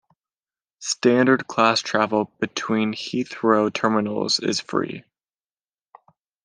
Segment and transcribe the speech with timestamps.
[0.79, 5.03] Standard class travel between Heathrow terminals is free.